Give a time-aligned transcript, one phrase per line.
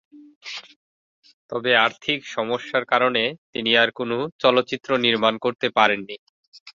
[1.49, 4.11] তবে আর্থিক সমস্যার কারণে তিনি আর কোন
[4.39, 6.15] চলচ্চিত্র নির্মাণ করতে পারেন নি।